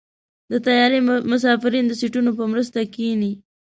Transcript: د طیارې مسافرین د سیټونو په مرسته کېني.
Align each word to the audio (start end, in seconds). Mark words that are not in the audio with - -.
د 0.51 0.53
طیارې 0.65 0.99
مسافرین 1.31 1.85
د 1.87 1.93
سیټونو 2.01 2.31
په 2.37 2.43
مرسته 2.51 2.79
کېني. 2.95 3.31